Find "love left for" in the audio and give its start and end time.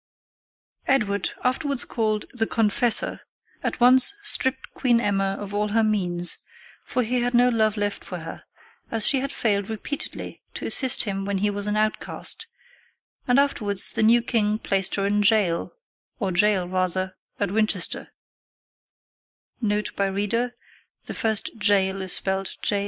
7.49-8.17